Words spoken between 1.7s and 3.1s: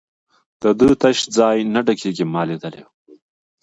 نه ډکېږي، ما لیدلی وو.